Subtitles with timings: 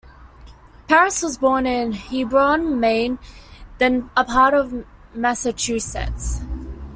[0.87, 3.19] Parris was born in Hebron, Maine,
[3.77, 6.41] then a part of Massachusetts.